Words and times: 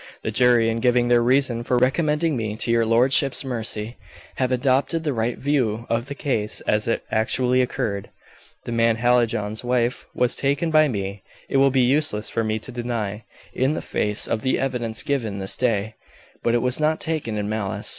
The 0.23 0.31
jury, 0.31 0.67
in 0.67 0.79
giving 0.79 1.09
their 1.09 1.21
reason 1.21 1.63
for 1.63 1.77
recommending 1.77 2.35
me 2.35 2.57
to 2.57 2.71
your 2.71 2.87
lordship's 2.87 3.45
mercy, 3.45 3.97
have 4.37 4.51
adopted 4.51 5.03
the 5.03 5.13
right 5.13 5.37
view 5.37 5.85
of 5.91 6.07
the 6.07 6.15
case 6.15 6.59
as 6.61 6.87
it 6.87 7.03
actually 7.11 7.61
occurred. 7.61 8.09
The 8.63 8.71
man 8.71 8.95
Hallijohn's 8.97 9.63
life 9.63 10.07
was 10.15 10.33
taken 10.33 10.71
by 10.71 10.87
me, 10.87 11.21
it 11.49 11.57
will 11.57 11.69
be 11.69 11.81
useless 11.81 12.31
for 12.31 12.43
me 12.43 12.57
to 12.57 12.71
deny, 12.71 13.25
in 13.53 13.75
the 13.75 13.81
face 13.83 14.27
of 14.27 14.41
the 14.41 14.57
evidence 14.57 15.03
given 15.03 15.37
this 15.37 15.55
day, 15.55 15.93
but 16.41 16.55
it 16.55 16.63
was 16.63 16.79
not 16.79 16.99
taken 16.99 17.37
in 17.37 17.47
malice. 17.47 17.89